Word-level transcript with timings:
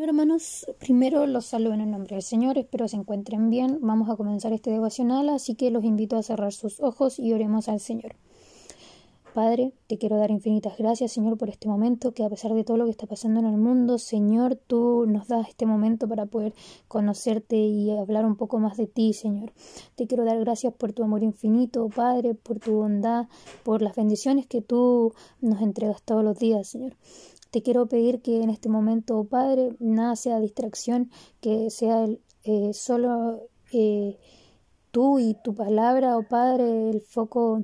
Hermanos, 0.00 0.64
primero 0.78 1.26
los 1.26 1.46
saludo 1.46 1.74
en 1.74 1.80
el 1.80 1.90
nombre 1.90 2.14
del 2.14 2.22
Señor, 2.22 2.56
espero 2.56 2.86
se 2.86 2.94
encuentren 2.94 3.50
bien. 3.50 3.78
Vamos 3.80 4.08
a 4.08 4.14
comenzar 4.14 4.52
este 4.52 4.70
devocional, 4.70 5.28
así 5.28 5.56
que 5.56 5.72
los 5.72 5.82
invito 5.82 6.16
a 6.16 6.22
cerrar 6.22 6.52
sus 6.52 6.78
ojos 6.78 7.18
y 7.18 7.32
oremos 7.32 7.68
al 7.68 7.80
Señor. 7.80 8.14
Padre, 9.34 9.72
te 9.88 9.98
quiero 9.98 10.16
dar 10.16 10.30
infinitas 10.30 10.78
gracias, 10.78 11.10
Señor, 11.10 11.36
por 11.36 11.48
este 11.48 11.66
momento, 11.66 12.12
que 12.12 12.24
a 12.24 12.30
pesar 12.30 12.54
de 12.54 12.62
todo 12.62 12.76
lo 12.76 12.84
que 12.84 12.92
está 12.92 13.08
pasando 13.08 13.40
en 13.40 13.46
el 13.46 13.56
mundo, 13.56 13.98
Señor, 13.98 14.54
tú 14.54 15.04
nos 15.08 15.26
das 15.26 15.48
este 15.48 15.66
momento 15.66 16.06
para 16.06 16.26
poder 16.26 16.54
conocerte 16.86 17.56
y 17.56 17.90
hablar 17.90 18.24
un 18.24 18.36
poco 18.36 18.60
más 18.60 18.76
de 18.76 18.86
ti, 18.86 19.12
Señor. 19.14 19.52
Te 19.96 20.06
quiero 20.06 20.24
dar 20.24 20.38
gracias 20.38 20.72
por 20.74 20.92
tu 20.92 21.02
amor 21.02 21.24
infinito, 21.24 21.88
Padre, 21.88 22.34
por 22.34 22.60
tu 22.60 22.74
bondad, 22.74 23.26
por 23.64 23.82
las 23.82 23.96
bendiciones 23.96 24.46
que 24.46 24.62
tú 24.62 25.12
nos 25.40 25.60
entregas 25.60 26.02
todos 26.02 26.22
los 26.22 26.38
días, 26.38 26.68
Señor. 26.68 26.94
Te 27.50 27.62
quiero 27.62 27.86
pedir 27.86 28.20
que 28.20 28.42
en 28.42 28.50
este 28.50 28.68
momento, 28.68 29.24
Padre, 29.24 29.74
nada 29.78 30.16
sea 30.16 30.38
distracción, 30.38 31.10
que 31.40 31.70
sea 31.70 32.06
eh, 32.44 32.72
solo 32.74 33.48
eh, 33.72 34.18
tú 34.90 35.18
y 35.18 35.34
tu 35.42 35.54
palabra, 35.54 36.18
oh 36.18 36.24
Padre, 36.24 36.90
el 36.90 37.00
foco 37.00 37.62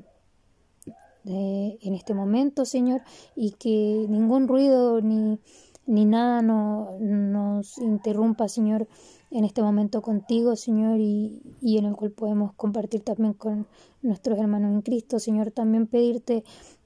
de, 1.24 1.78
en 1.82 1.94
este 1.94 2.14
momento, 2.14 2.64
Señor, 2.64 3.02
y 3.36 3.52
que 3.52 4.06
ningún 4.08 4.48
ruido 4.48 5.02
ni, 5.02 5.38
nada 5.86 6.40
no, 6.40 6.96
nos 7.00 7.76
interrumpa, 7.78 8.48
Señor, 8.48 8.88
en 9.30 9.44
este 9.44 9.62
momento 9.62 10.00
contigo, 10.00 10.56
Señor, 10.56 10.98
y, 11.00 11.42
y 11.60 11.76
en 11.76 11.86
el 11.86 11.96
cual 11.96 12.10
podemos 12.10 12.54
compartir 12.54 13.02
también 13.02 13.34
con 13.34 13.66
nuestros 14.00 14.38
hermanos 14.38 14.72
en 14.72 14.82
Cristo, 14.82 15.18
Señor, 15.18 15.50
también 15.50 15.86
pedirte 15.86 16.44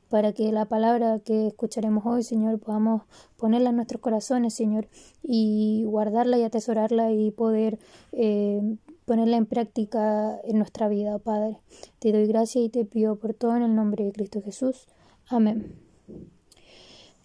para 0.08 0.32
que 0.32 0.50
la 0.52 0.64
palabra 0.64 1.20
que 1.20 1.48
escucharemos 1.48 2.04
hoy, 2.06 2.22
Señor, 2.22 2.58
podamos 2.58 3.02
ponerla 3.36 3.70
en 3.70 3.76
nuestros 3.76 4.00
corazones, 4.00 4.54
Señor, 4.54 4.88
y 5.22 5.84
guardarla 5.86 6.38
y 6.38 6.42
atesorarla 6.42 7.12
y 7.12 7.30
poder 7.30 7.78
eh, 8.12 8.60
ponerla 9.04 9.36
en 9.36 9.46
práctica 9.46 10.38
en 10.44 10.58
nuestra 10.58 10.88
vida, 10.88 11.18
Padre. 11.18 11.58
Te 11.98 12.12
doy 12.12 12.26
gracias 12.26 12.64
y 12.64 12.68
te 12.68 12.84
pido 12.84 13.16
por 13.16 13.34
todo 13.34 13.56
en 13.56 13.62
el 13.62 13.74
nombre 13.74 14.04
de 14.04 14.12
Cristo 14.12 14.42
Jesús. 14.42 14.86
Amén. 15.28 15.74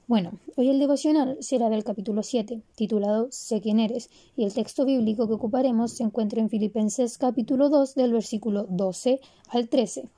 Bueno, 0.06 0.38
hoy 0.58 0.70
el 0.70 0.80
devocional 0.80 1.38
será 1.39 1.70
del 1.70 1.86
capítulo 1.86 2.23
7, 2.23 2.61
titulado 2.76 3.30
Sé 3.31 3.61
quién 3.61 3.80
eres, 3.80 4.09
y 4.36 4.44
el 4.44 4.54
texto 4.54 4.86
bíblico 4.86 5.28
que 5.28 5.34
ocuparemos 5.34 5.94
se 5.94 6.04
encuentra 6.04 6.42
en 6.42 6.50
Filipenses 6.50 7.17
capítulo 7.17 7.70
2 7.70 7.95
del 7.95 8.11
versículo 8.11 8.66
12 8.70 9.22
al 9.50 9.70
13, 9.70 10.09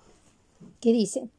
que 0.81 0.91
dice, 0.91 1.29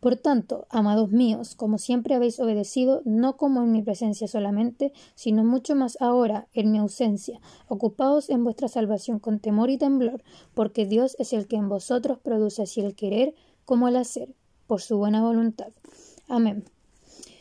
por 0.00 0.16
tanto, 0.16 0.66
amados 0.70 1.10
míos, 1.10 1.54
como 1.56 1.78
siempre 1.78 2.14
habéis 2.14 2.38
obedecido, 2.38 3.02
no 3.04 3.36
como 3.36 3.62
en 3.62 3.72
mi 3.72 3.82
presencia 3.82 4.28
solamente, 4.28 4.92
sino 5.14 5.44
mucho 5.44 5.74
más 5.74 5.96
ahora, 6.00 6.46
en 6.52 6.70
mi 6.70 6.78
ausencia, 6.78 7.40
ocupaos 7.66 8.30
en 8.30 8.44
vuestra 8.44 8.68
salvación 8.68 9.18
con 9.18 9.40
temor 9.40 9.70
y 9.70 9.78
temblor, 9.78 10.22
porque 10.54 10.86
Dios 10.86 11.16
es 11.18 11.32
el 11.32 11.48
que 11.48 11.56
en 11.56 11.68
vosotros 11.68 12.18
produce 12.18 12.62
así 12.62 12.80
el 12.80 12.94
querer 12.94 13.34
como 13.64 13.88
el 13.88 13.96
hacer, 13.96 14.34
por 14.66 14.80
su 14.80 14.98
buena 14.98 15.22
voluntad. 15.22 15.72
Amén. 16.28 16.64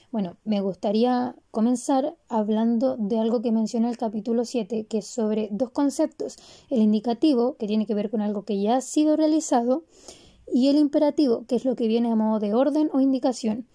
Bueno, 0.10 0.38
me 0.46 0.62
gustaría 0.62 1.36
comenzar 1.52 2.16
hablando 2.30 2.96
de 2.98 3.20
algo 3.20 3.42
que 3.42 3.52
menciona 3.52 3.90
el 3.90 3.98
capítulo 3.98 4.46
7, 4.46 4.86
que 4.86 5.00
es 5.00 5.08
sobre 5.08 5.50
dos 5.52 5.70
conceptos. 5.72 6.38
El 6.70 6.80
indicativo, 6.80 7.58
que 7.58 7.68
tiene 7.68 7.86
que 7.86 7.94
ver 7.94 8.10
con 8.10 8.22
algo 8.22 8.44
que 8.44 8.60
ya 8.60 8.78
ha 8.78 8.82
sido 8.82 9.18
realizado, 9.18 9.84
y 10.52 10.70
el 10.70 10.78
imperativo, 10.78 11.46
que 11.48 11.56
es 11.56 11.66
lo 11.66 11.76
que 11.76 11.88
viene 11.88 12.12
a 12.12 12.16
modo 12.16 12.40
de 12.40 12.54
orden 12.54 12.90
o 12.94 13.00
indicación. 13.00 13.68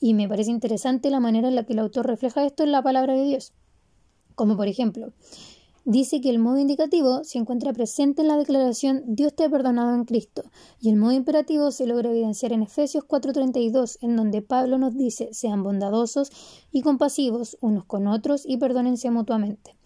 Y 0.00 0.14
me 0.14 0.28
parece 0.28 0.50
interesante 0.50 1.10
la 1.10 1.20
manera 1.20 1.48
en 1.48 1.54
la 1.54 1.64
que 1.64 1.72
el 1.72 1.80
autor 1.80 2.06
refleja 2.06 2.44
esto 2.44 2.62
en 2.62 2.72
la 2.72 2.82
palabra 2.82 3.14
de 3.14 3.24
Dios. 3.24 3.52
Como 4.34 4.56
por 4.56 4.68
ejemplo, 4.68 5.12
dice 5.84 6.20
que 6.20 6.30
el 6.30 6.38
modo 6.38 6.58
indicativo 6.58 7.24
se 7.24 7.38
encuentra 7.38 7.72
presente 7.72 8.22
en 8.22 8.28
la 8.28 8.36
declaración 8.36 9.02
Dios 9.06 9.34
te 9.34 9.44
ha 9.44 9.50
perdonado 9.50 9.94
en 9.94 10.04
Cristo, 10.04 10.44
y 10.80 10.90
el 10.90 10.96
modo 10.96 11.12
imperativo 11.12 11.70
se 11.70 11.86
logra 11.86 12.10
evidenciar 12.10 12.52
en 12.52 12.62
Efesios 12.62 13.04
4:32, 13.04 13.98
en 14.02 14.14
donde 14.14 14.42
Pablo 14.42 14.78
nos 14.78 14.94
dice 14.96 15.30
sean 15.32 15.62
bondadosos 15.62 16.30
y 16.70 16.82
compasivos 16.82 17.56
unos 17.60 17.86
con 17.86 18.06
otros 18.06 18.42
y 18.46 18.58
perdónense 18.58 19.10
mutuamente. 19.10 19.77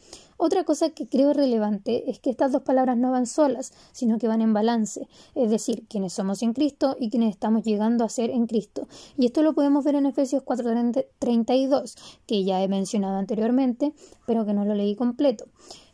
Otra 0.44 0.64
cosa 0.64 0.91
que 0.91 1.06
creo 1.06 1.32
relevante 1.32 2.10
es 2.10 2.19
que 2.19 2.28
estas 2.28 2.50
dos 2.50 2.62
palabras 2.62 2.97
no 2.97 3.12
van 3.12 3.26
solas, 3.26 3.72
sino 3.92 4.19
que 4.19 4.26
van 4.26 4.42
en 4.42 4.53
balance, 4.53 5.06
es 5.36 5.50
decir, 5.50 5.86
quienes 5.88 6.14
somos 6.14 6.42
en 6.42 6.53
Cristo 6.53 6.97
y 6.98 7.10
quienes 7.10 7.30
estamos 7.30 7.62
llegando 7.62 8.03
a 8.04 8.08
ser 8.08 8.28
en 8.30 8.48
Cristo. 8.48 8.88
Y 9.16 9.26
esto 9.26 9.42
lo 9.42 9.54
podemos 9.54 9.84
ver 9.84 9.94
en 9.94 10.04
Efesios 10.04 10.42
4:32, 10.42 11.94
que 12.26 12.42
ya 12.42 12.60
he 12.60 12.66
mencionado 12.66 13.19
anteriormente, 13.19 13.92
pero 14.26 14.44
que 14.44 14.52
no 14.52 14.64
lo 14.64 14.75
leí 14.75 14.97
completo. 14.97 15.44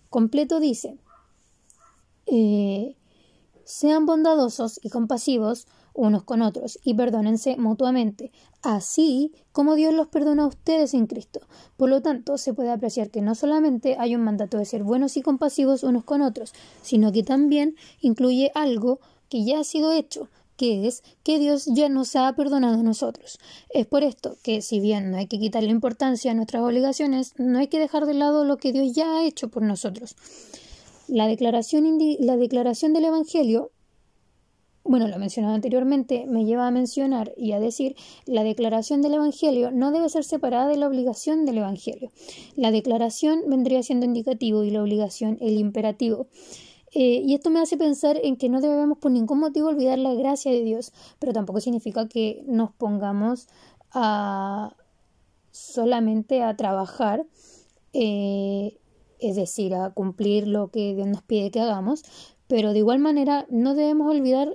Completo 0.08 0.60
dice, 0.60 0.96
eh, 2.24 2.96
sean 3.64 4.06
bondadosos 4.06 4.80
y 4.82 4.88
compasivos 4.88 5.66
unos 5.98 6.22
con 6.22 6.42
otros 6.42 6.78
y 6.84 6.94
perdónense 6.94 7.56
mutuamente, 7.56 8.30
así 8.62 9.32
como 9.52 9.74
Dios 9.74 9.92
los 9.92 10.06
perdona 10.08 10.44
a 10.44 10.46
ustedes 10.46 10.94
en 10.94 11.06
Cristo. 11.06 11.40
Por 11.76 11.90
lo 11.90 12.00
tanto, 12.00 12.38
se 12.38 12.54
puede 12.54 12.70
apreciar 12.70 13.10
que 13.10 13.20
no 13.20 13.34
solamente 13.34 13.96
hay 13.98 14.14
un 14.14 14.22
mandato 14.22 14.58
de 14.58 14.64
ser 14.64 14.84
buenos 14.84 15.16
y 15.16 15.22
compasivos 15.22 15.82
unos 15.82 16.04
con 16.04 16.22
otros, 16.22 16.54
sino 16.82 17.12
que 17.12 17.24
también 17.24 17.74
incluye 18.00 18.52
algo 18.54 19.00
que 19.28 19.44
ya 19.44 19.60
ha 19.60 19.64
sido 19.64 19.92
hecho, 19.92 20.28
que 20.56 20.86
es 20.86 21.02
que 21.24 21.38
Dios 21.38 21.66
ya 21.66 21.88
nos 21.88 22.14
ha 22.16 22.32
perdonado 22.34 22.80
a 22.80 22.82
nosotros. 22.82 23.38
Es 23.68 23.86
por 23.86 24.04
esto 24.04 24.36
que, 24.42 24.62
si 24.62 24.80
bien 24.80 25.10
no 25.10 25.18
hay 25.18 25.26
que 25.26 25.38
quitarle 25.38 25.70
importancia 25.70 26.30
a 26.30 26.34
nuestras 26.34 26.62
obligaciones, 26.62 27.34
no 27.38 27.58
hay 27.58 27.66
que 27.66 27.80
dejar 27.80 28.06
de 28.06 28.14
lado 28.14 28.44
lo 28.44 28.56
que 28.56 28.72
Dios 28.72 28.92
ya 28.94 29.16
ha 29.16 29.24
hecho 29.24 29.48
por 29.48 29.62
nosotros. 29.62 30.14
La 31.08 31.26
declaración, 31.26 31.98
la 32.20 32.36
declaración 32.36 32.92
del 32.92 33.06
Evangelio 33.06 33.72
bueno, 34.88 35.06
lo 35.06 35.18
mencionado 35.18 35.54
anteriormente, 35.54 36.26
me 36.26 36.46
lleva 36.46 36.66
a 36.66 36.70
mencionar 36.70 37.32
y 37.36 37.52
a 37.52 37.60
decir 37.60 37.94
la 38.24 38.42
declaración 38.42 39.02
del 39.02 39.14
Evangelio 39.14 39.70
no 39.70 39.92
debe 39.92 40.08
ser 40.08 40.24
separada 40.24 40.66
de 40.66 40.78
la 40.78 40.88
obligación 40.88 41.44
del 41.44 41.58
Evangelio. 41.58 42.10
La 42.56 42.70
declaración 42.70 43.42
vendría 43.46 43.82
siendo 43.82 44.06
indicativo 44.06 44.64
y 44.64 44.70
la 44.70 44.82
obligación 44.82 45.36
el 45.40 45.58
imperativo. 45.58 46.26
Eh, 46.94 47.22
y 47.22 47.34
esto 47.34 47.50
me 47.50 47.60
hace 47.60 47.76
pensar 47.76 48.18
en 48.22 48.36
que 48.36 48.48
no 48.48 48.62
debemos 48.62 48.96
por 48.96 49.10
ningún 49.10 49.40
motivo 49.40 49.68
olvidar 49.68 49.98
la 49.98 50.14
gracia 50.14 50.50
de 50.50 50.62
Dios, 50.62 50.92
pero 51.18 51.34
tampoco 51.34 51.60
significa 51.60 52.08
que 52.08 52.42
nos 52.46 52.72
pongamos 52.72 53.46
a 53.92 54.74
solamente 55.50 56.42
a 56.42 56.56
trabajar, 56.56 57.26
eh, 57.92 58.78
es 59.20 59.36
decir, 59.36 59.74
a 59.74 59.90
cumplir 59.90 60.48
lo 60.48 60.68
que 60.68 60.94
Dios 60.94 61.08
nos 61.08 61.22
pide 61.22 61.50
que 61.50 61.60
hagamos, 61.60 62.04
pero 62.46 62.72
de 62.72 62.78
igual 62.78 63.00
manera 63.00 63.46
no 63.50 63.74
debemos 63.74 64.10
olvidar 64.10 64.50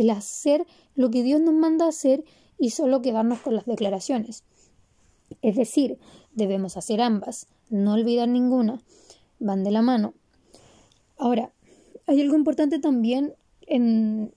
el 0.00 0.10
hacer 0.10 0.66
lo 0.94 1.10
que 1.10 1.22
Dios 1.22 1.40
nos 1.40 1.54
manda 1.54 1.88
hacer 1.88 2.24
y 2.58 2.70
solo 2.70 3.02
quedarnos 3.02 3.40
con 3.40 3.54
las 3.54 3.66
declaraciones. 3.66 4.44
Es 5.42 5.56
decir, 5.56 5.98
debemos 6.32 6.76
hacer 6.76 7.00
ambas, 7.00 7.46
no 7.70 7.94
olvidar 7.94 8.28
ninguna, 8.28 8.82
van 9.38 9.64
de 9.64 9.70
la 9.70 9.82
mano. 9.82 10.14
Ahora, 11.16 11.52
hay 12.06 12.20
algo 12.20 12.36
importante 12.36 12.78
también 12.78 13.34
en 13.66 14.32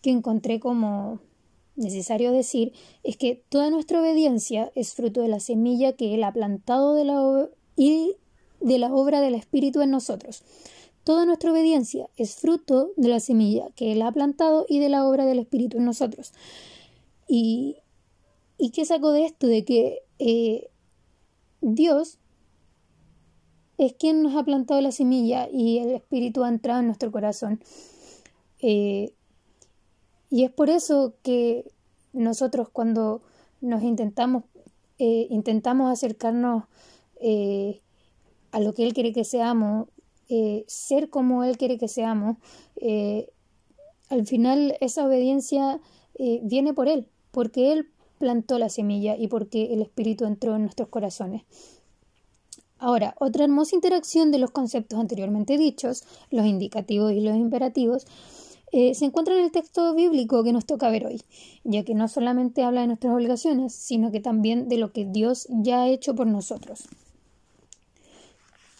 que 0.00 0.10
encontré 0.10 0.60
como 0.60 1.20
necesario 1.76 2.32
decir 2.32 2.72
es 3.02 3.16
que 3.16 3.42
toda 3.48 3.70
nuestra 3.70 4.00
obediencia 4.00 4.70
es 4.74 4.94
fruto 4.94 5.22
de 5.22 5.28
la 5.28 5.40
semilla 5.40 5.92
que 5.94 6.14
Él 6.14 6.24
ha 6.24 6.32
plantado 6.32 6.94
de 6.94 7.04
la 7.04 7.48
y 7.76 8.16
de 8.60 8.78
la 8.78 8.92
obra 8.92 9.20
del 9.20 9.34
Espíritu 9.34 9.80
en 9.80 9.90
nosotros. 9.90 10.42
Toda 11.08 11.24
nuestra 11.24 11.52
obediencia 11.52 12.10
es 12.18 12.36
fruto 12.36 12.92
de 12.98 13.08
la 13.08 13.18
semilla 13.18 13.70
que 13.74 13.92
Él 13.92 14.02
ha 14.02 14.12
plantado 14.12 14.66
y 14.68 14.78
de 14.78 14.90
la 14.90 15.08
obra 15.08 15.24
del 15.24 15.38
Espíritu 15.38 15.78
en 15.78 15.86
nosotros. 15.86 16.34
¿Y, 17.26 17.78
y 18.58 18.72
qué 18.72 18.84
saco 18.84 19.10
de 19.12 19.24
esto? 19.24 19.46
De 19.46 19.64
que 19.64 20.02
eh, 20.18 20.68
Dios 21.62 22.18
es 23.78 23.94
quien 23.94 24.22
nos 24.22 24.36
ha 24.36 24.44
plantado 24.44 24.82
la 24.82 24.92
semilla 24.92 25.48
y 25.50 25.78
el 25.78 25.92
Espíritu 25.92 26.44
ha 26.44 26.50
entrado 26.50 26.80
en 26.80 26.86
nuestro 26.88 27.10
corazón. 27.10 27.58
Eh, 28.60 29.14
y 30.28 30.44
es 30.44 30.50
por 30.50 30.68
eso 30.68 31.14
que 31.22 31.72
nosotros 32.12 32.68
cuando 32.68 33.22
nos 33.62 33.82
intentamos, 33.82 34.44
eh, 34.98 35.26
intentamos 35.30 35.90
acercarnos 35.90 36.64
a 38.52 38.60
lo 38.60 38.74
que 38.74 38.82
Él 38.82 38.92
quiere 38.92 39.14
que 39.14 39.24
seamos 39.24 39.88
eh, 40.30 40.64
ser 40.66 41.08
como 41.08 41.42
Él 41.42 41.56
quiere 41.56 41.78
que 41.78 41.88
seamos, 41.88 42.36
eh, 42.76 43.30
al 44.10 44.26
final 44.26 44.76
esa 44.80 45.06
obediencia 45.06 45.80
eh, 46.16 46.40
viene 46.42 46.74
por 46.74 46.86
Él, 46.86 47.06
porque 47.30 47.72
Él 47.72 47.88
plantó 48.18 48.58
la 48.58 48.68
semilla 48.68 49.16
y 49.16 49.28
porque 49.28 49.72
el 49.72 49.80
Espíritu 49.80 50.26
entró 50.26 50.54
en 50.54 50.62
nuestros 50.62 50.88
corazones. 50.88 51.44
Ahora, 52.78 53.14
otra 53.18 53.44
hermosa 53.44 53.74
interacción 53.74 54.30
de 54.30 54.38
los 54.38 54.50
conceptos 54.50 54.98
anteriormente 55.00 55.56
dichos, 55.56 56.04
los 56.30 56.44
indicativos 56.44 57.12
y 57.12 57.20
los 57.20 57.34
imperativos, 57.34 58.06
se 58.70 59.02
encuentra 59.02 59.34
en 59.34 59.44
el 59.44 59.50
texto 59.50 59.94
bíblico 59.94 60.44
que 60.44 60.52
nos 60.52 60.66
toca 60.66 60.90
ver 60.90 61.06
hoy, 61.06 61.22
ya 61.64 61.84
que 61.84 61.94
no 61.94 62.06
solamente 62.06 62.62
habla 62.62 62.82
de 62.82 62.88
nuestras 62.88 63.14
obligaciones, 63.14 63.72
sino 63.72 64.12
que 64.12 64.20
también 64.20 64.68
de 64.68 64.76
lo 64.76 64.92
que 64.92 65.06
Dios 65.06 65.46
ya 65.48 65.82
ha 65.82 65.88
hecho 65.88 66.14
por 66.14 66.26
nosotros. 66.26 66.84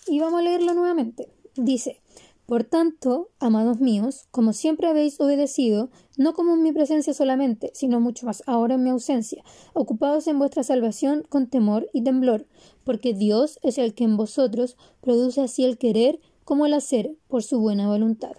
y 0.07 0.21
vamos 0.21 0.41
a 0.41 0.43
leerlo 0.43 0.75
nuevamente. 0.75 1.29
Dice, 1.61 2.01
por 2.47 2.63
tanto, 2.63 3.31
amados 3.41 3.81
míos, 3.81 4.29
como 4.31 4.53
siempre 4.53 4.87
habéis 4.87 5.21
obedecido, 5.21 5.91
no 6.17 6.35
como 6.35 6.55
en 6.55 6.63
mi 6.63 6.71
presencia 6.71 7.13
solamente, 7.13 7.73
sino 7.75 7.99
mucho 7.99 8.27
más 8.27 8.45
ahora 8.47 8.77
en 8.77 8.85
mi 8.85 8.91
ausencia, 8.91 9.43
ocupados 9.75 10.29
en 10.29 10.39
vuestra 10.39 10.63
salvación 10.63 11.27
con 11.29 11.49
temor 11.49 11.89
y 11.93 12.05
temblor, 12.05 12.47
porque 12.85 13.13
Dios 13.13 13.59
es 13.65 13.77
el 13.77 13.93
que 13.93 14.05
en 14.05 14.17
vosotros 14.17 14.77
produce 15.01 15.41
así 15.41 15.65
el 15.65 15.79
querer 15.79 16.21
como 16.45 16.65
el 16.65 16.75
hacer 16.75 17.17
por 17.27 17.43
su 17.43 17.59
buena 17.59 17.89
voluntad. 17.89 18.37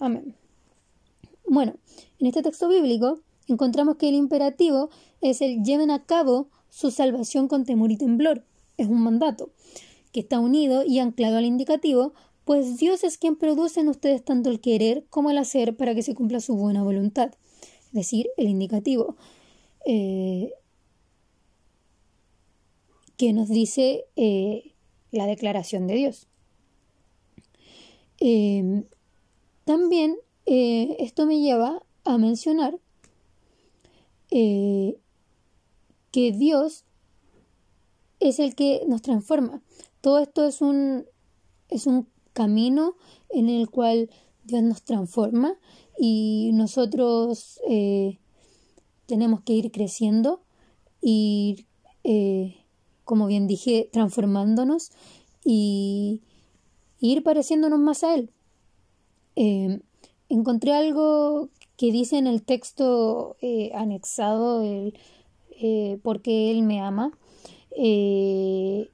Amén. 0.00 0.34
Bueno, 1.46 1.74
en 2.18 2.26
este 2.26 2.42
texto 2.42 2.68
bíblico 2.68 3.20
encontramos 3.46 3.98
que 3.98 4.08
el 4.08 4.16
imperativo 4.16 4.90
es 5.20 5.42
el 5.42 5.62
lleven 5.62 5.92
a 5.92 6.04
cabo 6.04 6.48
su 6.70 6.90
salvación 6.90 7.46
con 7.46 7.64
temor 7.64 7.92
y 7.92 7.96
temblor. 7.96 8.44
Es 8.78 8.88
un 8.88 9.00
mandato 9.00 9.50
que 10.12 10.20
está 10.20 10.40
unido 10.40 10.84
y 10.84 10.98
anclado 10.98 11.38
al 11.38 11.46
indicativo 11.46 12.12
pues 12.44 12.78
Dios 12.78 13.04
es 13.04 13.18
quien 13.18 13.36
produce 13.36 13.80
en 13.80 13.88
ustedes 13.88 14.24
tanto 14.24 14.50
el 14.50 14.60
querer 14.60 15.04
como 15.10 15.30
el 15.30 15.38
hacer 15.38 15.76
para 15.76 15.94
que 15.94 16.02
se 16.02 16.14
cumpla 16.14 16.40
su 16.40 16.56
buena 16.56 16.82
voluntad, 16.82 17.32
es 17.86 17.92
decir, 17.92 18.28
el 18.36 18.48
indicativo, 18.48 19.16
eh, 19.86 20.52
que 23.16 23.32
nos 23.32 23.48
dice 23.48 24.06
eh, 24.16 24.72
la 25.12 25.26
declaración 25.26 25.86
de 25.86 25.94
Dios. 25.94 26.26
Em, 28.18 28.84
también 29.64 30.16
eh, 30.46 30.96
esto 30.98 31.26
me 31.26 31.40
lleva 31.40 31.82
a 32.04 32.18
mencionar 32.18 32.78
que 34.30 34.96
Dios 36.32 36.84
es 38.18 38.38
el 38.38 38.54
que 38.54 38.82
nos 38.88 39.02
transforma. 39.02 39.60
Todo 40.00 40.20
esto 40.20 40.46
es 40.46 40.62
un, 40.62 41.04
es 41.68 41.86
un 41.86 42.08
camino 42.32 42.96
en 43.30 43.48
el 43.48 43.68
cual 43.70 44.10
Dios 44.44 44.62
nos 44.62 44.82
transforma 44.82 45.56
y 45.98 46.50
nosotros 46.54 47.60
eh, 47.68 48.18
tenemos 49.06 49.42
que 49.42 49.52
ir 49.52 49.70
creciendo 49.70 50.42
y, 51.00 51.66
eh, 52.04 52.56
como 53.04 53.26
bien 53.26 53.46
dije, 53.46 53.88
transformándonos 53.92 54.90
y, 55.44 56.22
ir 57.00 57.24
pareciéndonos 57.24 57.80
más 57.80 58.04
a 58.04 58.14
Él. 58.14 58.30
Eh, 59.34 59.80
encontré 60.28 60.72
algo 60.72 61.48
que 61.76 61.90
dice 61.90 62.16
en 62.16 62.28
el 62.28 62.42
texto 62.42 63.36
anexado, 63.74 64.62
el, 64.62 64.94
porque 66.02 66.52
Él 66.52 66.62
me 66.62 66.80
ama, 66.80 67.18
en 67.76 68.88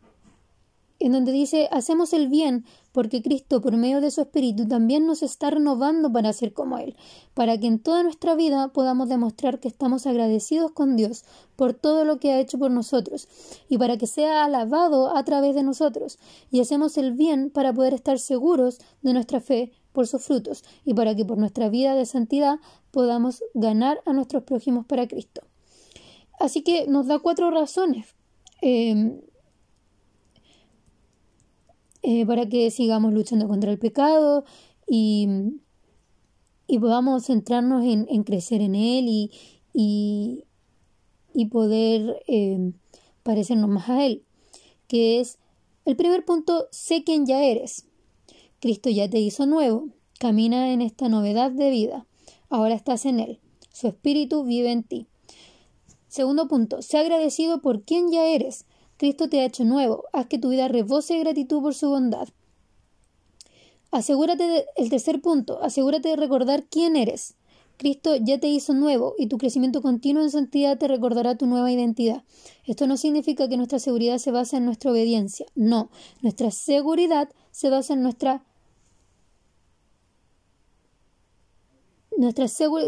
donde 1.00 1.32
dice, 1.32 1.68
hacemos 1.70 2.14
el 2.14 2.28
bien 2.28 2.64
porque 2.98 3.22
Cristo, 3.22 3.60
por 3.60 3.76
medio 3.76 4.00
de 4.00 4.10
su 4.10 4.22
Espíritu, 4.22 4.66
también 4.66 5.06
nos 5.06 5.22
está 5.22 5.50
renovando 5.50 6.12
para 6.12 6.32
ser 6.32 6.52
como 6.52 6.78
Él, 6.78 6.96
para 7.32 7.56
que 7.56 7.68
en 7.68 7.78
toda 7.78 8.02
nuestra 8.02 8.34
vida 8.34 8.72
podamos 8.72 9.08
demostrar 9.08 9.60
que 9.60 9.68
estamos 9.68 10.04
agradecidos 10.04 10.72
con 10.72 10.96
Dios 10.96 11.22
por 11.54 11.74
todo 11.74 12.04
lo 12.04 12.18
que 12.18 12.32
ha 12.32 12.40
hecho 12.40 12.58
por 12.58 12.72
nosotros, 12.72 13.28
y 13.68 13.78
para 13.78 13.98
que 13.98 14.08
sea 14.08 14.44
alabado 14.44 15.16
a 15.16 15.22
través 15.22 15.54
de 15.54 15.62
nosotros, 15.62 16.18
y 16.50 16.58
hacemos 16.58 16.98
el 16.98 17.12
bien 17.12 17.50
para 17.50 17.72
poder 17.72 17.94
estar 17.94 18.18
seguros 18.18 18.80
de 19.02 19.12
nuestra 19.12 19.40
fe 19.40 19.70
por 19.92 20.08
sus 20.08 20.24
frutos, 20.24 20.64
y 20.84 20.92
para 20.92 21.14
que 21.14 21.24
por 21.24 21.38
nuestra 21.38 21.68
vida 21.68 21.94
de 21.94 22.04
santidad 22.04 22.58
podamos 22.90 23.44
ganar 23.54 24.00
a 24.06 24.12
nuestros 24.12 24.42
prójimos 24.42 24.86
para 24.86 25.06
Cristo. 25.06 25.42
Así 26.40 26.62
que 26.62 26.88
nos 26.88 27.06
da 27.06 27.20
cuatro 27.20 27.52
razones. 27.52 28.16
Eh, 28.60 29.20
eh, 32.10 32.24
para 32.24 32.48
que 32.48 32.70
sigamos 32.70 33.12
luchando 33.12 33.48
contra 33.48 33.70
el 33.70 33.78
pecado 33.78 34.46
y, 34.86 35.28
y 36.66 36.78
podamos 36.78 37.26
centrarnos 37.26 37.84
en, 37.84 38.24
crecer 38.24 38.62
en 38.62 38.74
Él 38.74 39.30
y, 39.74 40.44
y, 41.34 41.46
poder 41.50 42.22
eh, 42.26 42.72
parecernos 43.22 43.68
más 43.68 43.90
a 43.90 44.06
Él, 44.06 44.24
que 44.86 45.20
es 45.20 45.36
el 45.84 45.96
primer 45.96 46.24
punto, 46.24 46.68
sé 46.70 47.04
quién 47.04 47.26
ya 47.26 47.42
eres. 47.42 47.84
Cristo 48.58 48.88
ya 48.88 49.10
te 49.10 49.18
hizo 49.18 49.44
nuevo, 49.44 49.90
camina 50.18 50.72
en 50.72 50.80
esta 50.80 51.10
novedad 51.10 51.50
de 51.50 51.68
vida, 51.68 52.06
ahora 52.48 52.72
estás 52.72 53.04
en 53.04 53.20
Él, 53.20 53.38
su 53.70 53.86
espíritu 53.86 54.44
vive 54.44 54.72
en 54.72 54.82
ti. 54.82 55.08
Segundo 56.08 56.48
punto, 56.48 56.80
sé 56.80 56.96
agradecido 56.96 57.60
por 57.60 57.82
quién 57.82 58.10
ya 58.10 58.24
eres, 58.24 58.64
Cristo 58.98 59.28
te 59.28 59.40
ha 59.40 59.44
hecho 59.44 59.64
nuevo, 59.64 60.04
haz 60.12 60.26
que 60.26 60.38
tu 60.38 60.50
vida 60.50 60.68
rebose 60.68 61.14
de 61.14 61.20
gratitud 61.20 61.62
por 61.62 61.74
su 61.74 61.88
bondad. 61.88 62.28
Asegúrate 63.90 64.46
de, 64.46 64.66
el 64.76 64.90
tercer 64.90 65.22
punto, 65.22 65.62
asegúrate 65.62 66.10
de 66.10 66.16
recordar 66.16 66.64
quién 66.64 66.96
eres. 66.96 67.36
Cristo 67.78 68.16
ya 68.16 68.38
te 68.38 68.48
hizo 68.48 68.74
nuevo 68.74 69.14
y 69.16 69.28
tu 69.28 69.38
crecimiento 69.38 69.80
continuo 69.82 70.22
en 70.24 70.30
santidad 70.30 70.78
te 70.78 70.88
recordará 70.88 71.36
tu 71.36 71.46
nueva 71.46 71.70
identidad. 71.70 72.24
Esto 72.66 72.88
no 72.88 72.96
significa 72.96 73.48
que 73.48 73.56
nuestra 73.56 73.78
seguridad 73.78 74.18
se 74.18 74.32
base 74.32 74.56
en 74.56 74.64
nuestra 74.64 74.90
obediencia. 74.90 75.46
No, 75.54 75.90
nuestra 76.20 76.50
seguridad 76.50 77.28
se 77.52 77.70
basa 77.70 77.94
en 77.94 78.02
nuestra 78.02 78.44
nuestra 82.16 82.46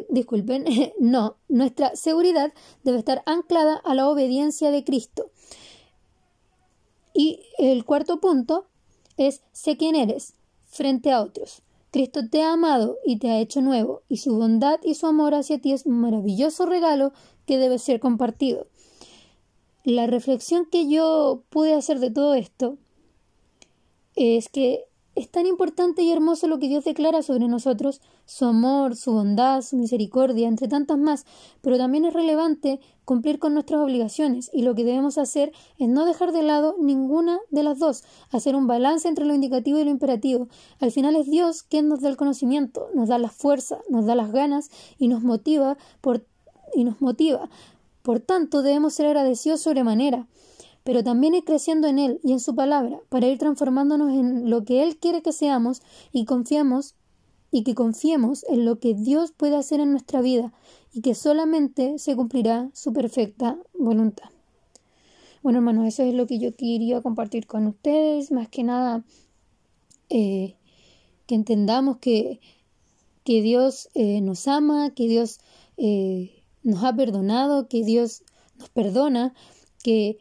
disculpen, 0.09 0.65
no, 0.99 1.37
nuestra 1.49 1.95
seguridad 1.95 2.53
debe 2.83 2.99
estar 2.99 3.23
anclada 3.27 3.77
a 3.77 3.95
la 3.95 4.09
obediencia 4.09 4.73
de 4.73 4.83
Cristo. 4.83 5.31
Y 7.23 7.43
el 7.59 7.85
cuarto 7.85 8.19
punto 8.19 8.65
es 9.19 9.43
sé 9.53 9.77
quién 9.77 9.95
eres 9.95 10.33
frente 10.71 11.13
a 11.13 11.21
otros. 11.21 11.61
Cristo 11.91 12.27
te 12.31 12.43
ha 12.43 12.55
amado 12.55 12.97
y 13.05 13.19
te 13.19 13.29
ha 13.29 13.41
hecho 13.41 13.61
nuevo, 13.61 14.01
y 14.09 14.17
su 14.17 14.35
bondad 14.35 14.81
y 14.83 14.95
su 14.95 15.07
amor 15.07 15.35
hacia 15.35 15.61
ti 15.61 15.73
es 15.73 15.85
un 15.85 16.01
maravilloso 16.01 16.65
regalo 16.65 17.13
que 17.45 17.59
debe 17.59 17.79
ser 17.79 18.01
compartido. 18.01 18.69
La 19.85 20.07
reflexión 20.07 20.65
que 20.65 20.89
yo 20.89 21.43
pude 21.51 21.75
hacer 21.75 21.99
de 22.01 22.11
todo 22.11 22.33
esto 22.33 22.79
es 24.15 24.49
que 24.49 24.87
es 25.21 25.29
tan 25.29 25.47
importante 25.47 26.01
y 26.01 26.11
hermoso 26.11 26.47
lo 26.47 26.59
que 26.59 26.69
Dios 26.69 26.85
declara 26.85 27.23
sobre 27.23 27.47
nosotros, 27.47 28.01
su 28.25 28.47
amor, 28.47 28.97
su 28.97 29.13
bondad, 29.13 29.61
su 29.61 29.77
misericordia, 29.77 30.49
entre 30.49 30.67
tantas 30.67 30.97
más, 30.97 31.27
pero 31.61 31.77
también 31.77 32.07
es 32.07 32.15
relevante 32.15 32.81
cumplir 33.05 33.39
con 33.39 33.53
nuestras 33.53 33.83
obligaciones 33.83 34.51
y 34.51 34.63
lo 34.63 34.75
que 34.75 34.83
debemos 34.83 35.19
hacer 35.19 35.53
es 35.79 35.89
no 35.91 36.07
dejar 36.07 36.33
de 36.33 36.43
lado 36.43 36.75
ninguna 36.81 37.39
de 37.51 37.63
las 37.63 37.79
dos, 37.79 38.03
hacer 38.31 38.57
un 38.57 38.67
balance 38.67 39.09
entre 39.09 39.27
lo 39.27 39.35
indicativo 39.35 39.79
y 39.79 39.85
lo 39.85 39.91
imperativo. 39.91 40.49
Al 40.79 40.91
final 40.91 41.15
es 41.17 41.29
Dios 41.29 41.65
quien 41.65 41.89
nos 41.89 42.01
da 42.01 42.09
el 42.09 42.17
conocimiento, 42.17 42.89
nos 42.95 43.11
da 43.11 43.19
la 43.19 43.29
fuerza, 43.29 43.81
nos 43.91 44.07
da 44.07 44.15
las 44.15 44.33
ganas 44.33 44.71
y 44.99 45.09
nos 45.09 45.23
motiva 45.23 45.77
por 46.01 46.25
y 46.75 46.85
nos 46.85 47.03
motiva. 47.03 47.51
Por 48.03 48.21
tanto, 48.21 48.63
debemos 48.63 48.95
ser 48.95 49.05
agradecidos 49.05 49.61
sobremanera 49.61 50.27
pero 50.85 51.05
también 51.05 51.35
ir 51.35 51.45
creciendo 51.45 51.89
en 51.89 51.99
Él 51.99 52.21
y 52.23 52.33
en 52.33 52.41
su 52.41 52.55
palabra, 52.55 53.01
para 53.09 53.29
ir 53.29 53.39
transformándonos 53.39 54.11
en 54.13 54.51
lo 54.51 54.65
que 54.65 54.83
Él 54.83 54.97
quiere 54.97 55.23
que 55.23 55.33
seamos 55.33 55.83
y 56.13 56.25
confiamos 56.25 56.95
y 57.51 57.65
que 57.65 57.75
confiemos 57.75 58.45
en 58.49 58.65
lo 58.65 58.79
que 58.79 58.95
Dios 58.95 59.33
puede 59.33 59.57
hacer 59.57 59.81
en 59.81 59.91
nuestra 59.91 60.21
vida 60.21 60.53
y 60.93 61.01
que 61.03 61.15
solamente 61.15 61.99
se 61.99 62.15
cumplirá 62.17 62.71
su 62.75 62.93
perfecta 62.93 63.59
voluntad. 63.75 64.31
Bueno, 65.43 65.59
hermanos, 65.59 65.87
eso 65.87 66.03
es 66.03 66.15
lo 66.15 66.27
que 66.27 66.39
yo 66.39 66.55
quería 66.55 67.01
compartir 67.01 67.47
con 67.47 67.67
ustedes. 67.67 68.31
Más 68.31 68.49
que 68.49 68.63
nada, 68.63 69.05
eh, 70.11 70.55
que 71.27 71.35
entendamos 71.35 71.97
que, 71.97 72.41
que 73.25 73.41
Dios 73.41 73.89
eh, 73.95 74.21
nos 74.21 74.47
ama, 74.49 74.91
que 74.91 75.09
Dios 75.09 75.41
eh, 75.77 76.43
nos 76.63 76.85
ha 76.85 76.95
perdonado, 76.95 77.69
que 77.69 77.85
Dios 77.85 78.23
nos 78.59 78.69
perdona, 78.69 79.33
que 79.83 80.19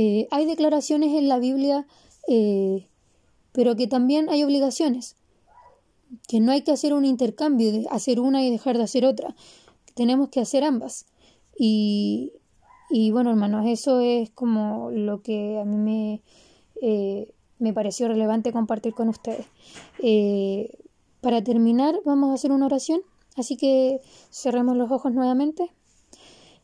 eh, 0.00 0.28
hay 0.30 0.46
declaraciones 0.46 1.12
en 1.12 1.28
la 1.28 1.40
Biblia, 1.40 1.84
eh, 2.28 2.86
pero 3.50 3.74
que 3.74 3.88
también 3.88 4.28
hay 4.28 4.44
obligaciones, 4.44 5.16
que 6.28 6.38
no 6.38 6.52
hay 6.52 6.62
que 6.62 6.70
hacer 6.70 6.94
un 6.94 7.04
intercambio 7.04 7.72
de 7.72 7.84
hacer 7.90 8.20
una 8.20 8.44
y 8.44 8.48
dejar 8.48 8.78
de 8.78 8.84
hacer 8.84 9.04
otra, 9.04 9.34
tenemos 9.94 10.28
que 10.28 10.38
hacer 10.38 10.62
ambas. 10.62 11.06
Y, 11.58 12.30
bueno, 13.10 13.30
hermanos, 13.30 13.66
eso 13.66 13.98
es 13.98 14.30
como 14.30 14.92
lo 14.92 15.20
que 15.20 15.58
a 15.58 15.64
mí 15.64 15.76
me, 15.76 16.22
eh, 16.80 17.34
me 17.58 17.72
pareció 17.72 18.06
relevante 18.06 18.52
compartir 18.52 18.94
con 18.94 19.08
ustedes. 19.08 19.46
para 21.20 21.42
terminar, 21.42 22.00
vamos 22.04 22.30
a 22.30 22.34
hacer 22.34 22.52
una 22.52 22.66
oración, 22.66 23.00
así 23.36 23.56
que 23.56 24.00
cerremos 24.30 24.76
los 24.76 24.92
ojos 24.92 25.12
nuevamente 25.12 25.72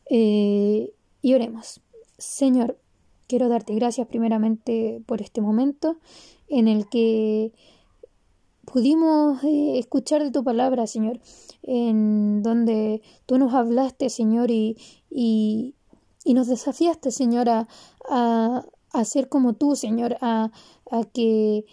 y 0.09 1.35
oremos. 1.35 1.81
Señor, 2.17 2.79
Quiero 3.26 3.49
darte 3.49 3.75
gracias 3.75 4.07
primeramente 4.07 5.02
por 5.07 5.21
este 5.21 5.40
momento 5.40 5.97
en 6.49 6.69
el 6.69 6.88
que 6.88 7.52
pudimos 8.64 9.43
eh, 9.45 9.78
escuchar 9.78 10.23
de 10.23 10.31
tu 10.31 10.45
palabra, 10.45 10.87
Señor, 10.87 11.21
en 11.62 12.43
donde 12.43 13.02
tú 13.26 13.38
nos 13.38 13.54
hablaste, 13.54 14.11
Señor, 14.11 14.50
y, 14.50 14.76
y, 15.11 15.75
nos 16.35 16.49
desafiaste, 16.49 17.11
Señor, 17.11 17.49
a, 17.49 17.66
a 18.09 19.04
ser 19.04 19.28
como 19.28 19.54
tú, 19.54 19.76
Señor, 19.76 20.16
a, 20.21 20.50
a 20.90 21.04
que 21.04 21.66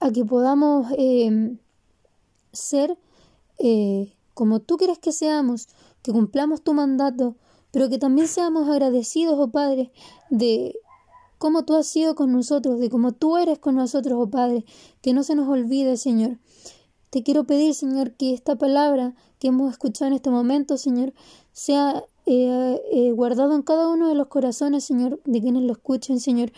a 0.00 0.10
que 0.10 0.24
podamos 0.24 0.86
em, 0.96 1.58
ser 2.52 2.98
eh, 3.58 4.14
como 4.34 4.60
tú 4.60 4.78
quieres 4.78 4.98
que 4.98 5.12
seamos, 5.12 5.68
que 6.02 6.12
cumplamos 6.12 6.62
tu 6.62 6.72
mandato, 6.72 7.36
pero 7.70 7.88
que 7.88 7.98
también 7.98 8.28
seamos 8.28 8.68
agradecidos, 8.68 9.36
oh 9.38 9.48
Padre, 9.48 9.92
de 10.30 10.74
cómo 11.38 11.64
tú 11.64 11.74
has 11.74 11.86
sido 11.86 12.14
con 12.14 12.32
nosotros, 12.32 12.80
de 12.80 12.90
cómo 12.90 13.12
tú 13.12 13.36
eres 13.36 13.58
con 13.58 13.76
nosotros, 13.76 14.18
oh 14.20 14.30
Padre, 14.30 14.64
que 15.00 15.12
no 15.12 15.22
se 15.22 15.34
nos 15.34 15.48
olvide, 15.48 15.96
Señor. 15.96 16.38
Te 17.10 17.22
quiero 17.22 17.44
pedir, 17.44 17.74
Señor, 17.74 18.12
que 18.12 18.34
esta 18.34 18.56
palabra 18.56 19.14
que 19.38 19.48
hemos 19.48 19.72
escuchado 19.72 20.08
en 20.08 20.14
este 20.14 20.30
momento, 20.30 20.76
Señor, 20.76 21.12
sea 21.52 22.04
eh, 22.26 22.80
eh, 22.92 23.10
guardado 23.12 23.54
en 23.54 23.62
cada 23.62 23.88
uno 23.88 24.08
de 24.08 24.14
los 24.14 24.28
corazones, 24.28 24.84
Señor, 24.84 25.20
de 25.24 25.40
quienes 25.40 25.62
lo 25.62 25.72
escuchen, 25.72 26.20
Señor, 26.20 26.52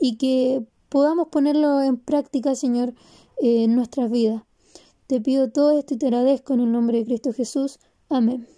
y 0.00 0.16
que 0.16 0.64
podamos 0.88 1.28
ponerlo 1.28 1.80
en 1.82 1.96
práctica, 1.96 2.54
Señor, 2.54 2.94
en 3.38 3.74
nuestras 3.74 4.10
vidas. 4.10 4.42
Te 5.06 5.20
pido 5.20 5.50
todo 5.50 5.78
esto 5.78 5.94
y 5.94 5.98
te 5.98 6.06
agradezco 6.06 6.54
en 6.54 6.60
el 6.60 6.72
nombre 6.72 6.98
de 6.98 7.04
Cristo 7.04 7.32
Jesús. 7.32 7.78
Amén. 8.08 8.48